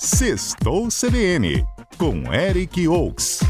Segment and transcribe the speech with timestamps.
[0.00, 3.40] Sextou CBN, com Eric Oaks.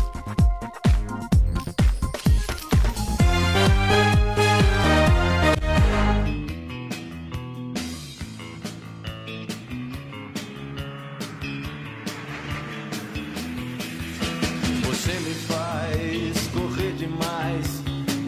[14.86, 17.82] Você me faz correr demais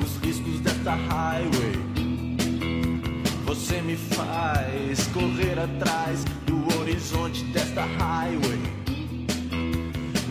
[0.04, 1.72] os riscos desta highway.
[3.46, 6.22] Você me faz correr atrás
[6.90, 8.58] horizonte desta highway.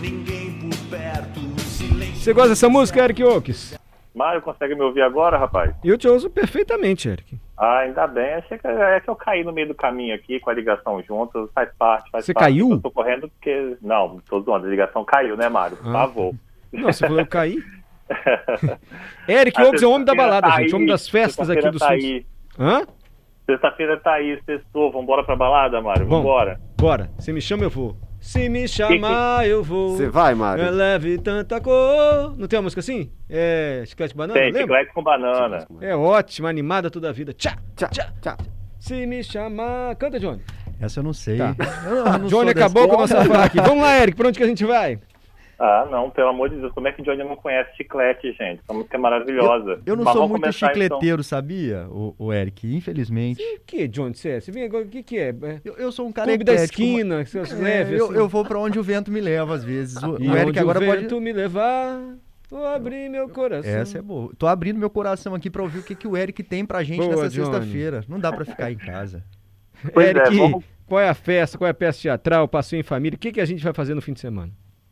[0.01, 2.15] Ninguém por perto, silêncio.
[2.17, 3.79] Você gosta dessa música, Eric Oaks?
[4.13, 5.73] Mário, consegue me ouvir agora, rapaz?
[5.83, 7.37] Eu te ouço perfeitamente, Eric.
[7.57, 8.33] Ah, ainda bem.
[8.33, 11.49] Achei que, é que eu caí no meio do caminho aqui com a ligação junto.
[11.55, 12.45] Faz parte, faz Você parte.
[12.45, 12.71] caiu?
[12.71, 13.77] Eu tô correndo porque...
[13.81, 14.67] Não, tô zoando.
[14.67, 15.77] A ligação caiu, né, Mário?
[15.77, 15.93] Por Ah.
[15.93, 16.35] favor.
[16.73, 17.63] Nossa, você falou eu caí?
[19.29, 20.67] Eric Oaks é o homem da balada, tá gente.
[20.69, 22.23] aí, Homem das festas aqui do tá Sul.
[22.59, 22.81] Hã?
[23.53, 24.91] Sexta-feira tá aí, sextou.
[24.91, 26.05] Vambora pra balada, Mário?
[26.05, 26.17] Bom.
[26.17, 26.59] Vambora.
[26.77, 27.09] Bora.
[27.17, 27.97] Se me chama, eu vou.
[28.19, 29.95] Se me chamar, eu vou.
[29.95, 30.63] Você vai, Mário?
[30.63, 32.35] É leve tanta cor.
[32.37, 33.09] Não tem uma música assim?
[33.29, 34.37] É chiclete banana?
[34.39, 34.61] Tem, lembra?
[34.61, 35.65] chiclete com banana.
[35.81, 37.33] É ótima, animada toda a vida.
[37.33, 38.11] Tchá, Tchau, tchá.
[38.21, 38.37] tchau.
[38.79, 39.95] Se me chamar.
[39.95, 40.41] Canta, Johnny.
[40.81, 41.37] Essa eu não sei.
[41.37, 41.55] Tá.
[41.85, 43.59] Eu não- eu Johnny acabou com a nossa aqui.
[43.61, 44.15] Vamos lá, Eric.
[44.17, 44.99] Pra onde que a gente vai?
[45.61, 46.71] Ah, não, pelo amor de Deus.
[46.71, 48.61] Como é que Johnny não conhece chiclete, gente?
[48.63, 49.81] Essa música é maravilhosa.
[49.85, 50.51] Eu não Mas sou muito então.
[50.53, 52.73] chicleteiro, sabia, o, o Eric?
[52.73, 53.41] Infelizmente.
[53.41, 54.15] O que, Johnny?
[54.15, 54.39] Você é?
[54.39, 54.85] Você vem agora.
[54.85, 55.29] O que, que é?
[55.29, 58.15] É Eu, eu sou um cara Clube da esquina, que você É, leve, eu, assim.
[58.15, 60.01] eu vou pra onde o vento me leva, às vezes.
[60.01, 61.21] O, E o Eric onde agora o vento pode.
[61.25, 61.99] me levar,
[62.49, 63.69] vou abrir meu coração.
[63.69, 64.31] Essa é boa.
[64.37, 66.99] Tô abrindo meu coração aqui pra ouvir o que, que o Eric tem pra gente
[67.03, 68.01] Boa, nessa sexta-feira.
[68.07, 69.25] Não dá pra ficar em casa.
[69.93, 71.57] Pois é, Eric, vamos- qual é a festa?
[71.57, 72.47] Qual é a peça teatral?
[72.47, 73.17] Passeio em família?
[73.17, 74.51] O que, que a gente vai fazer no fim de semana?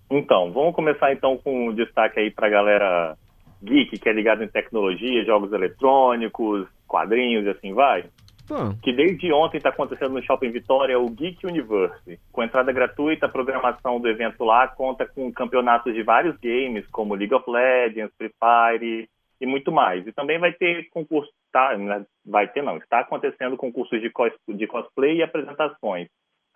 [0.10, 3.18] Então, vamos começar então com um destaque aí pra galera
[3.62, 8.06] geek, que é ligada em tecnologia, jogos eletrônicos, quadrinhos e assim vai.
[8.48, 12.18] Bom, Que desde ontem está acontecendo no Shopping Vitória o Geek Universe.
[12.32, 17.14] Com entrada gratuita, a programação do evento lá conta com campeonatos de vários games, como
[17.14, 19.10] League of Legends, Free Fire
[19.42, 20.08] e muito mais.
[20.08, 24.32] E também vai ter concurso, tá, né, vai ter não, está acontecendo concursos de, cos,
[24.48, 26.08] de cosplay e apresentações.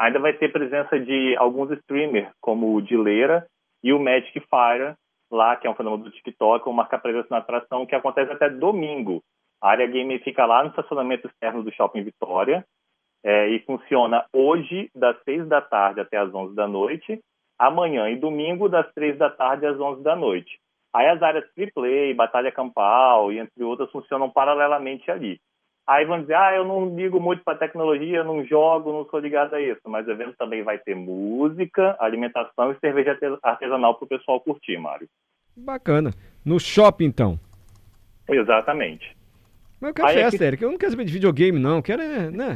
[0.01, 3.45] Ainda vai ter presença de alguns streamers, como o Dileira
[3.83, 4.95] e o Magic Fire,
[5.31, 8.49] lá, que é um fenômeno do TikTok, vão marcar presença na atração, que acontece até
[8.49, 9.21] domingo.
[9.61, 12.65] A área game fica lá no estacionamento externo do Shopping Vitória
[13.23, 17.19] é, e funciona hoje das 6 da tarde até as 11 da noite,
[17.59, 20.57] amanhã e domingo das 3 da tarde às 11 da noite.
[20.95, 25.39] Aí as áreas free play, batalha campal e entre outras funcionam paralelamente ali.
[25.91, 29.53] Aí vão dizer, ah, eu não ligo muito para tecnologia, não jogo, não sou ligado
[29.55, 29.81] a isso.
[29.87, 34.39] Mas o evento também vai ter música, alimentação e cerveja artes- artesanal para o pessoal
[34.39, 35.07] curtir, Mário.
[35.57, 36.11] bacana.
[36.45, 37.37] No shopping, então.
[38.29, 39.15] Exatamente.
[39.79, 40.63] Mas eu quero Aí festa, aqui- Eric.
[40.63, 41.77] Eu não quero saber de videogame, não.
[41.77, 42.55] Eu quero, é, né?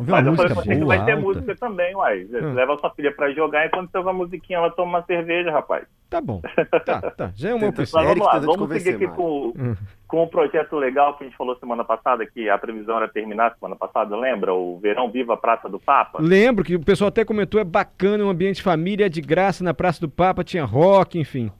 [0.00, 1.22] Ver uma Mas eu música falei que boa, vai ter alta.
[1.22, 2.24] música também, uai.
[2.24, 2.54] Você Hum.
[2.54, 5.86] Leva sua filha pra jogar enquanto você ouve a musiquinha, ela toma uma cerveja, rapaz.
[6.08, 6.40] Tá bom.
[6.86, 7.30] Tá, tá.
[7.36, 8.00] Já é uma opção.
[8.02, 9.76] Mas vamos lá, vamos seguir aqui com, Hum.
[10.10, 13.54] Com o projeto legal que a gente falou semana passada, que a previsão era terminar
[13.54, 14.52] semana passada, lembra?
[14.52, 16.18] O Verão Viva Praça do Papa?
[16.20, 19.72] Lembro que o pessoal até comentou, é bacana, um ambiente família, é de graça na
[19.72, 21.52] Praça do Papa, tinha rock, enfim.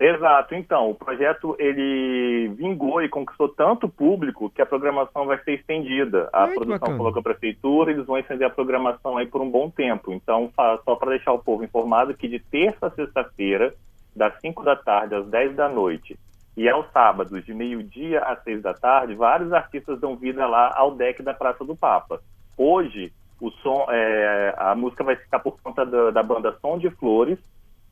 [0.00, 5.52] Exato, então, o projeto ele vingou e conquistou tanto público que a programação vai ser
[5.52, 6.28] estendida.
[6.32, 9.70] A Ai, produção com a prefeitura, eles vão estender a programação aí por um bom
[9.70, 10.12] tempo.
[10.12, 13.74] Então, só para deixar o povo informado que de terça a sexta-feira,
[14.16, 16.18] das 5 da tarde às 10 da noite,
[16.56, 20.94] e aos sábados, de meio-dia às 6 da tarde, vários artistas dão vida lá ao
[20.94, 22.20] deck da Praça do Papa.
[22.56, 26.90] Hoje, o som, é, a música vai ficar por conta da, da banda Som de
[26.90, 27.38] Flores,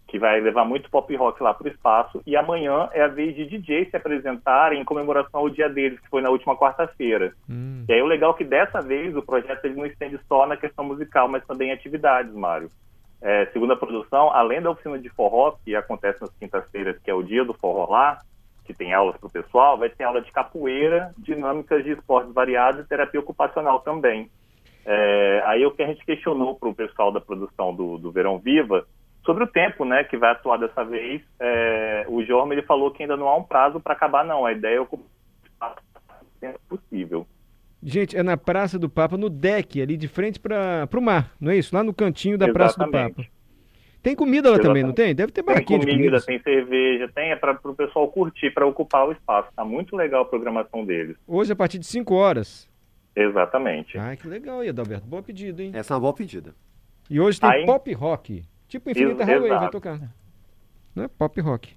[0.06, 2.20] que vai levar muito pop rock lá para o espaço.
[2.26, 6.08] E amanhã é a vez de DJ se apresentarem em comemoração ao dia deles, que
[6.08, 7.32] foi na última quarta-feira.
[7.48, 7.84] Hum.
[7.88, 10.56] E aí o legal é que dessa vez o projeto ele não estende só na
[10.56, 12.68] questão musical, mas também em atividades, Mário.
[13.22, 17.14] É, segundo a produção, além da oficina de forró, que acontece nas quintas-feiras, que é
[17.14, 18.18] o dia do forró lá,
[18.70, 22.80] que tem aulas para o pessoal, vai ter aula de capoeira, dinâmicas de esportes variados
[22.80, 24.30] e terapia ocupacional também.
[24.86, 28.38] É, aí o que a gente questionou para o pessoal da produção do, do Verão
[28.38, 28.86] Viva
[29.24, 31.20] sobre o tempo, né, que vai atuar dessa vez.
[31.38, 34.46] É, o Jorma ele falou que ainda não há um prazo para acabar, não.
[34.46, 35.76] A ideia é ocupar
[36.22, 37.26] o tempo possível.
[37.82, 41.50] Gente, é na Praça do Papa, no deck, ali de frente para o mar, não
[41.50, 41.74] é isso?
[41.74, 43.14] Lá no cantinho da Praça do Exatamente.
[43.16, 43.39] Papa.
[44.02, 44.96] Tem comida lá também, não Exatamente.
[45.08, 45.14] tem?
[45.14, 46.26] Deve ter Tem barraquinha de comida, comida.
[46.26, 49.48] tem cerveja, tem é para o pessoal curtir, para ocupar o espaço.
[49.54, 51.16] Tá muito legal a programação deles.
[51.26, 52.68] Hoje, a partir de 5 horas.
[53.14, 53.98] Exatamente.
[53.98, 55.06] Ai, que legal, aí, Adalberto.
[55.06, 55.72] Boa pedida, hein?
[55.74, 56.54] Essa é uma boa pedida.
[57.10, 58.42] E hoje tem Aí- pop rock.
[58.68, 59.98] Tipo Infinita Ex- Highway vai tocar.
[60.94, 61.74] Não é pop rock.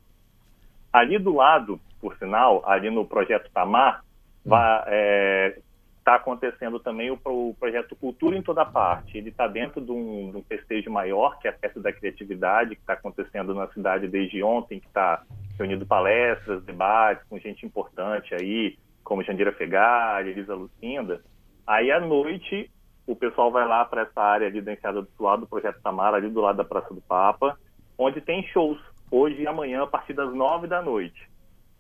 [0.94, 4.04] Ali do lado, por sinal, ali no projeto Tamar,
[4.46, 5.58] vai, é,
[6.04, 9.18] está acontecendo também o, o, projeto Cultura em Toda Parte.
[9.18, 12.76] Ele está dentro de um, de um, festejo maior, que é a Festa da Criatividade,
[12.76, 15.24] que está acontecendo na cidade desde ontem, que está
[15.58, 21.22] reunindo palestras, debates com gente importante aí, como Jandira Fegali, Elisa Lucinda.
[21.66, 22.70] Aí, à noite,
[23.08, 26.18] o pessoal vai lá para essa área ali da enseada do lado do Projeto Tamara,
[26.18, 27.58] ali do lado da Praça do Papa,
[27.98, 28.78] onde tem shows,
[29.10, 31.32] hoje e amanhã, a partir das nove da noite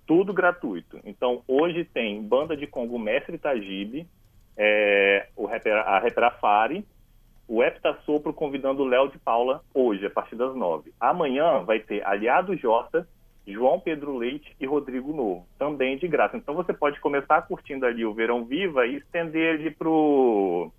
[0.06, 1.00] tudo gratuito.
[1.04, 4.08] Então, hoje tem banda de Congo Mestre Tajibe,
[4.58, 6.86] é, o rapper, a rapper Afari,
[7.48, 10.94] o Epta Sopro convidando o Léo de Paula hoje, a partir das nove.
[11.00, 13.08] Amanhã vai ter Aliado Jota,
[13.46, 16.38] João Pedro Leite e Rodrigo Novo, também de graça.
[16.38, 20.72] Então você pode começar curtindo ali o Verão Viva e estender ele pro,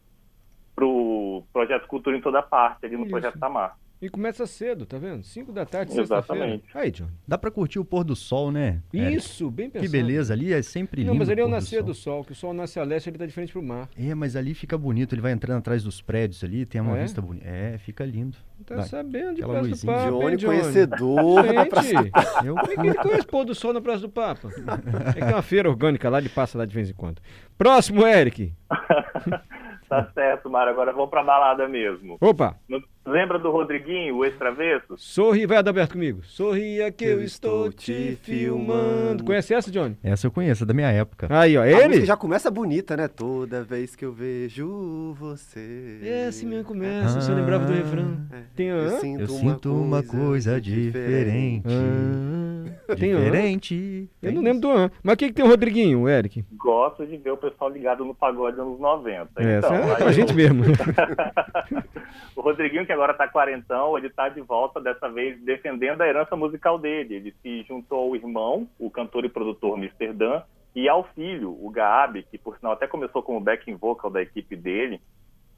[0.75, 3.11] pro Projeto Cultura em toda parte, ali no Isso.
[3.11, 3.77] Projeto Tamar.
[4.03, 5.23] E começa cedo, tá vendo?
[5.23, 6.61] 5 da tarde, sexta-feira.
[6.75, 7.07] Aí, John.
[7.27, 8.83] Dá pra curtir o pôr do sol, né?
[8.93, 9.87] Isso, bem pensado.
[9.87, 11.13] Que beleza, ali é sempre lindo.
[11.13, 13.09] Não, mas ali é o nascer do, do, sol, que o sol nasce a leste,
[13.09, 13.89] ele tá de frente pro mar.
[13.97, 17.03] É, mas ali fica bonito, ele vai entrando atrás dos prédios ali, tem uma é?
[17.03, 17.47] vista bonita.
[17.47, 18.37] É, fica lindo.
[18.67, 18.85] Tá Vai.
[18.85, 19.93] sabendo de Praça luzinha.
[19.93, 22.47] do Papa, Johnny, conhecedor da Praça do Papa.
[22.47, 22.55] Eu...
[22.57, 24.49] Como é que ele conhece pôr do sol na Praça do Papa?
[25.09, 27.23] É que é uma feira orgânica lá, ele passa lá de vez em quando.
[27.57, 28.53] Próximo, Eric.
[30.03, 30.73] Tá certo, Mário.
[30.73, 32.17] Agora vamos pra balada mesmo.
[32.21, 32.57] Opa!
[33.07, 34.95] Lembra do Rodriguinho, o extravesso?
[34.97, 36.23] Sorri, vai aberto comigo.
[36.25, 39.23] Sorria que eu, eu estou te filmando.
[39.25, 39.97] Conhece essa, Johnny?
[40.03, 41.27] Essa eu conheço, é da minha época.
[41.31, 42.05] Aí, ó, A ele?
[42.07, 43.07] já começa bonita, né?
[43.07, 45.99] Toda vez que eu vejo você.
[46.03, 47.19] É, assim mesmo começa.
[47.19, 48.17] Ah, você lembrava do refrão.
[48.33, 48.37] É.
[48.57, 51.63] Tem, eu sinto, eu uma, sinto coisa uma coisa diferente.
[51.63, 51.67] diferente.
[51.69, 52.34] Ah,
[52.97, 54.09] diferente.
[54.23, 54.91] Eu não lembro do an.
[55.03, 56.45] Mas o que, que tem o Rodriguinho, o Eric?
[56.53, 59.31] Gosto de ver o pessoal ligado no pagode anos 90.
[59.37, 60.65] É, então, é pra gente mesmo.
[62.37, 66.37] o Rodriguinho, que agora está quarentão, ele está de volta, dessa vez defendendo a herança
[66.37, 67.15] musical dele.
[67.15, 70.13] Ele se juntou ao irmão, o cantor e produtor Mr.
[70.13, 70.43] Dan,
[70.75, 74.57] e ao filho, o Gaab, que por sinal até começou como backing vocal da equipe
[74.57, 75.01] dele,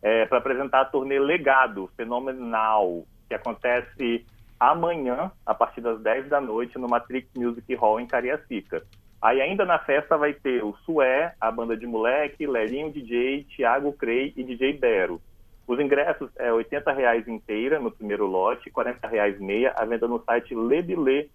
[0.02, 4.24] é, para apresentar a turnê Legado, fenomenal, que acontece
[4.58, 8.82] amanhã, a partir das 10 da noite, no Matrix Music Hall em Cariacica.
[9.20, 13.92] Aí ainda na festa vai ter o Sué, a banda de moleque, Lelinho DJ, Thiago
[13.92, 15.20] Crei e DJ Bero.
[15.66, 20.22] Os ingressos é R$ 80,00 inteira no primeiro lote, R$ 40,00 meia, a venda no
[20.22, 21.30] site lebile.com.br.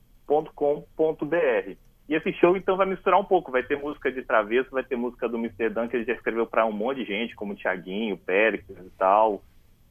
[2.07, 3.51] E esse show, então, vai misturar um pouco.
[3.51, 5.69] Vai ter música de Travesso, vai ter música do Mr.
[5.69, 9.41] Dan, que ele já escreveu para um monte de gente, como Tiaguinho, Péricles e tal,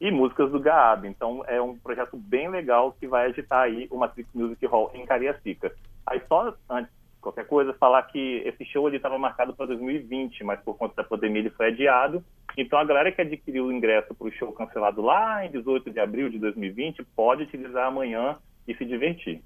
[0.01, 1.07] e músicas do Gaab.
[1.07, 5.05] Então, é um projeto bem legal que vai agitar aí o Matrix Music Hall em
[5.05, 5.71] Cariacica.
[6.05, 10.59] Aí, só antes qualquer coisa, falar que esse show ele estava marcado para 2020, mas
[10.61, 12.23] por conta da pandemia ele foi adiado.
[12.57, 15.99] Então a galera que adquiriu o ingresso para o show cancelado lá em 18 de
[15.99, 18.37] abril de 2020 pode utilizar amanhã
[18.67, 19.39] e se divertir.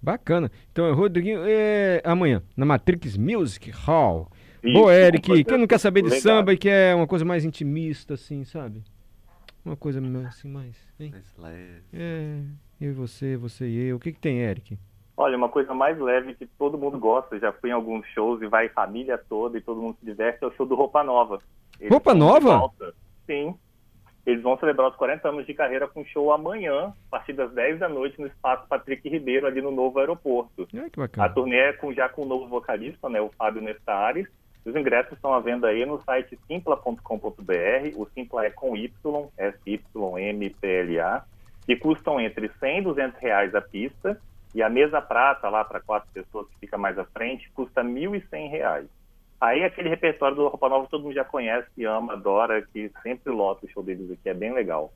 [0.00, 0.50] Bacana.
[0.72, 4.28] Então, é Rodriguinho, é, amanhã, na Matrix Music Hall.
[4.62, 6.22] Isso, Boa, Eric, quem não quer saber de legal.
[6.22, 8.82] samba e quer uma coisa mais intimista, assim, sabe?
[9.68, 10.76] Uma coisa assim, mais.
[10.98, 11.10] Hein?
[11.10, 11.82] Mais leve.
[11.92, 12.40] É,
[12.80, 13.96] eu e você, você e eu.
[13.96, 14.78] O que, que tem, Eric?
[15.14, 18.46] Olha, uma coisa mais leve que todo mundo gosta, já fui em alguns shows e
[18.46, 21.38] vai família toda e todo mundo se diverte, é o show do Roupa Nova.
[21.78, 22.72] Eles Roupa Nova?
[23.26, 23.54] Sim.
[24.24, 27.80] Eles vão celebrar os 40 anos de carreira com show amanhã, a partir das 10
[27.80, 30.66] da noite, no Espaço Patrick Ribeiro, ali no novo aeroporto.
[30.74, 31.26] É, que bacana.
[31.26, 34.26] A turnê é com, já com o novo vocalista, né, o Fábio Nestares.
[34.64, 37.96] Os ingressos estão à venda aí no site simpla.com.br.
[37.96, 38.90] O Simpla é com Y,
[39.36, 41.24] S-Y-M-P-L-A,
[41.66, 44.20] e custam entre 100 e 200 reais a pista
[44.54, 47.88] e a mesa prata lá para quatro pessoas que fica mais à frente custa R$
[47.88, 48.86] 1.100.
[49.40, 53.66] Aí aquele repertório do Roupa Nova todo mundo já conhece, ama, adora, que sempre lota
[53.66, 54.92] o show deles aqui, é bem legal.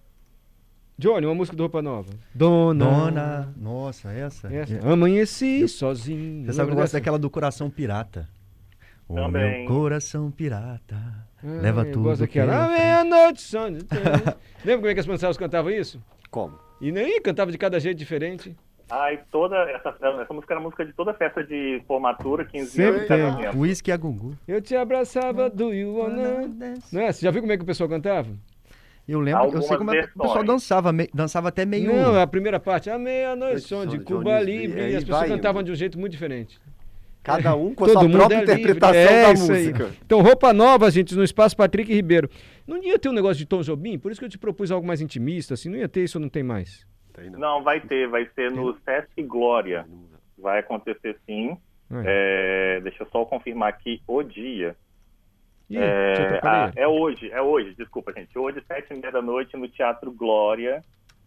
[0.99, 2.13] Johnny, uma música do Roupa Nova.
[2.35, 2.85] Dona.
[2.85, 3.55] Dona.
[3.57, 4.53] Nossa, essa?
[4.53, 4.77] essa.
[4.77, 4.93] É.
[4.93, 6.45] Amanheci eu, sozinho.
[6.47, 8.29] Você sabe que eu gosto daquela do Coração Pirata.
[9.13, 9.59] O Também.
[9.59, 12.17] meu coração pirata ah, leva tudo.
[12.17, 12.69] Daquela.
[12.69, 13.55] Meia-noite,
[14.65, 16.03] Lembra como é que as Pancelas cantavam isso?
[16.31, 16.59] Como?
[16.81, 18.57] E nem cantava de cada jeito diferente.
[18.89, 23.35] Ai, toda essa, essa música era música de toda festa de formatura, 15 Sempre anos.
[23.37, 23.61] Sempre tem.
[23.61, 24.35] Whisky a Gugu.
[24.49, 26.49] Eu te abraçava do You Wanna...
[26.91, 27.13] Não é?
[27.13, 28.31] Você já viu como é que o pessoal cantava?
[29.07, 31.93] Eu lembro, Algumas eu sei como é o pessoal dançava, me, dançava até meio...
[31.95, 35.63] Não, a primeira parte, a meia-noite, som de Cuba Libre, e, e as pessoas cantavam
[35.63, 36.59] de um jeito muito diferente.
[37.23, 39.85] Cada um com a sua própria é interpretação é, da música.
[39.87, 39.93] Aí.
[40.05, 42.29] Então, roupa nova, gente, no espaço Patrick Ribeiro.
[42.67, 44.87] Não ia ter um negócio de Tom Jobim, por isso que eu te propus algo
[44.87, 46.87] mais intimista, assim, não ia ter isso ou não tem mais?
[47.13, 47.39] Tem, não.
[47.39, 49.87] não, vai ter, vai ser no Sesc Glória.
[50.37, 51.57] Vai acontecer sim.
[52.05, 54.75] É, deixa eu só confirmar aqui o dia.
[55.69, 58.37] Ih, é, ah, é hoje, é hoje, desculpa, gente.
[58.39, 60.83] Hoje, sete e meia da noite, no Teatro Glória,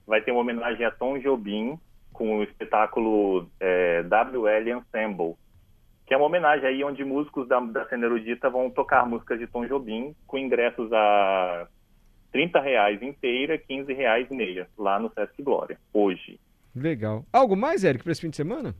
[0.05, 1.79] vai ter uma homenagem a Tom Jobim
[2.11, 5.35] com o espetáculo é, WL Ensemble.
[6.05, 9.47] Que é uma homenagem aí onde músicos da, da cena erudita vão tocar músicas de
[9.47, 11.67] Tom Jobim com ingressos a
[12.31, 16.39] 30 reais inteira, 15 reais meia, lá no Sesc Glória, hoje.
[16.75, 17.25] Legal.
[17.31, 18.75] Algo mais, Eric, para esse fim de semana?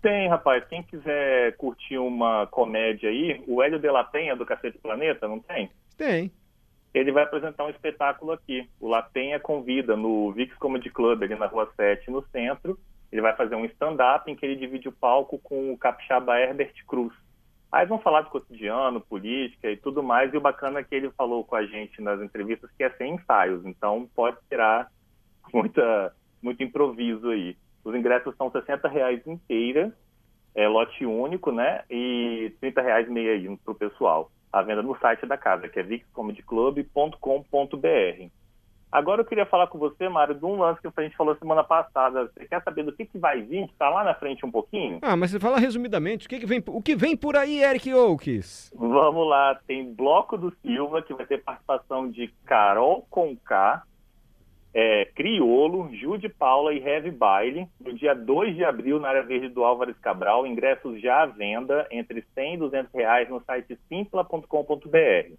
[0.00, 0.64] Tem, rapaz.
[0.68, 5.40] Quem quiser curtir uma comédia aí, o Hélio de la Penha, do Cacete Planeta, não
[5.40, 5.68] tem?
[5.96, 6.32] Tem.
[6.94, 8.68] Ele vai apresentar um espetáculo aqui.
[8.80, 12.78] O La Penha convida no Vix Comedy Club, ali na Rua 7, no centro.
[13.12, 16.72] Ele vai fazer um stand-up em que ele divide o palco com o capixaba Herbert
[16.86, 17.12] Cruz.
[17.72, 20.32] Aí vão falar de cotidiano, política e tudo mais.
[20.32, 23.14] E o bacana é que ele falou com a gente nas entrevistas que é sem
[23.14, 23.64] ensaios.
[23.64, 24.90] Então pode tirar
[25.52, 27.56] muita, muito improviso aí.
[27.84, 29.92] Os ingressos são 60 reais inteira,
[30.54, 31.82] é lote único, né?
[31.88, 34.30] E 30 reais meia aí pro pessoal.
[34.52, 38.39] A venda no site da casa, que é vixcomedyclub.com.br.
[38.92, 41.62] Agora eu queria falar com você, Mário, de um lance que a gente falou semana
[41.62, 42.24] passada.
[42.24, 43.64] Você quer saber do que, que vai vir?
[43.66, 44.98] Está lá na frente um pouquinho?
[45.00, 46.26] Ah, mas você fala resumidamente.
[46.26, 48.72] O que, que, vem, o que vem por aí, Eric Oakes?
[48.74, 49.54] Vamos lá.
[49.66, 53.84] Tem Bloco do Silva, que vai ter participação de Carol Conká,
[54.74, 59.22] é, Criolo, Ju de Paula e Heavy Baile, no dia 2 de abril, na área
[59.22, 60.44] verde do Álvares Cabral.
[60.44, 65.34] Ingressos já à venda, entre 100 e 200 reais, no site simpla.com.br.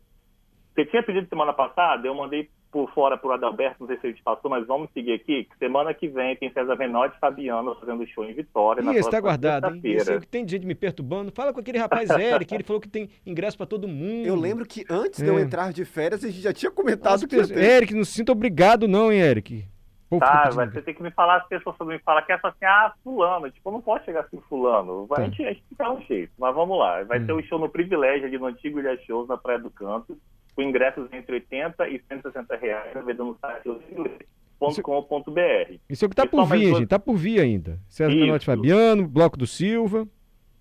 [0.74, 4.08] Você tinha pedido semana passada, eu mandei por fora para o Adalberto, não sei se
[4.08, 7.20] ele te passou, mas vamos seguir aqui, que semana que vem tem César Venotti e
[7.20, 8.82] Fabiano fazendo show em Vitória.
[8.82, 9.82] Ih, está guardado, hein?
[9.84, 11.32] Esse é o que tem gente me perturbando.
[11.32, 14.26] Fala com aquele rapaz Eric, ele falou que tem ingresso para todo mundo.
[14.26, 15.26] Eu lembro que antes é.
[15.26, 15.42] de eu é.
[15.42, 17.52] entrar de férias, a gente já tinha comentado que pessoas...
[17.52, 19.66] Eric, não se sinta obrigado não, hein, Eric?
[20.10, 22.66] Pô, tá, mas você tem que me falar, as pessoas me falam que é assim,
[22.66, 25.08] ah, fulano, tipo, não pode chegar assim, fulano.
[25.08, 25.22] Tá.
[25.22, 27.04] A, gente, a gente um jeito, mas vamos lá.
[27.04, 27.26] Vai hum.
[27.26, 30.18] ter o um show no Privilégio ali no Antigo Ilha Shows, na Praia do Canto
[30.56, 33.70] com ingressos entre 80 e 160 reais, vendo no site
[34.84, 35.76] .com.br.
[35.90, 37.80] Isso é o que está por vir, gente, está por vir ainda.
[37.90, 40.08] César Menotti Fabiano, Bloco do Silva.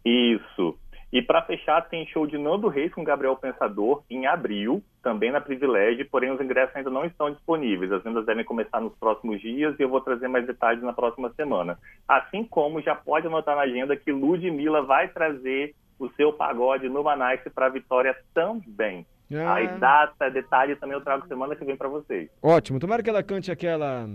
[0.04, 0.78] Isso.
[1.12, 5.40] E para fechar, tem show de Nando Reis com Gabriel Pensador em abril, também na
[5.40, 7.90] Privilégio, porém os ingressos ainda não estão disponíveis.
[7.90, 11.30] As vendas devem começar nos próximos dias e eu vou trazer mais detalhes na próxima
[11.34, 11.76] semana.
[12.06, 17.02] Assim como já pode anotar na agenda que Ludmilla vai trazer o seu pagode no
[17.02, 19.04] Manice para a Vitória também.
[19.32, 19.54] Ah.
[19.54, 22.28] Aí data, detalhe também eu trago semana que vem para vocês.
[22.42, 22.80] Ótimo.
[22.80, 24.08] Tomara que ela cante aquela.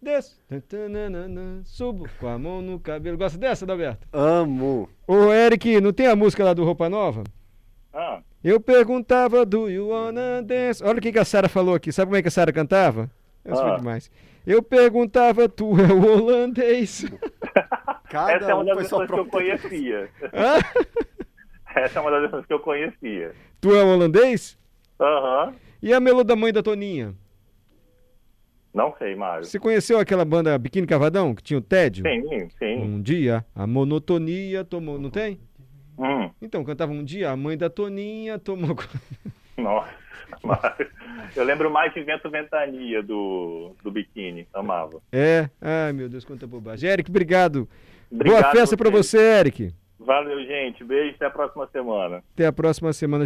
[0.00, 0.38] Desço.
[1.64, 3.16] Subo com a mão no cabelo.
[3.16, 4.06] Gosta dessa, Adalberto?
[4.12, 4.88] Amo.
[5.06, 7.24] Ô, Eric, não tem a música lá do Roupa Nova?
[7.92, 8.20] Ah.
[8.44, 10.84] Eu perguntava do You Wanna Dance.
[10.84, 11.90] Olha o que, que a Sara falou aqui.
[11.90, 13.10] Sabe como é que a Sara cantava?
[13.44, 13.76] Isso ah.
[13.76, 14.10] demais.
[14.46, 17.04] Eu perguntava, tu é o holandês.
[18.08, 20.10] Cada Essa é uma das pessoas que eu conhecia.
[21.74, 23.34] Essa é uma das pessoas que eu conhecia.
[23.66, 24.56] Tu é holandês?
[25.00, 25.46] Aham.
[25.48, 25.54] Uhum.
[25.82, 27.12] E a Melô da Mãe da Toninha?
[28.72, 29.44] Não sei, Mário.
[29.44, 32.04] Você conheceu aquela banda Biquíni Cavadão, que tinha o tédio?
[32.06, 32.76] Sim, sim.
[32.76, 35.00] Um dia a monotonia tomou...
[35.00, 35.40] Não tem?
[35.98, 36.30] Hum.
[36.40, 38.76] Então, cantava um dia a mãe da Toninha tomou...
[39.58, 39.88] Nossa,
[40.44, 40.88] Mário.
[41.34, 45.02] Eu lembro mais de Vento Ventania do, do Biquíni, amava.
[45.10, 45.50] É?
[45.60, 46.88] Ai, meu Deus, quanta bobagem.
[46.88, 47.68] Eric, obrigado.
[48.12, 49.74] obrigado Boa festa para você, Eric.
[50.06, 50.84] Valeu, gente.
[50.84, 52.22] Beijo, até a próxima semana.
[52.32, 53.24] Até a próxima semana.